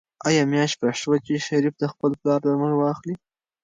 [0.27, 3.15] آیا میاشت پوره شوه چې شریف د خپل پلار درمل واخلي؟